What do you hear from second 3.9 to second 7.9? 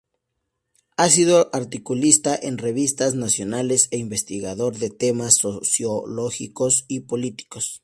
e investigador de temas sociológicos y políticos.